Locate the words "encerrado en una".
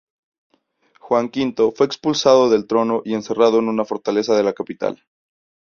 3.13-3.85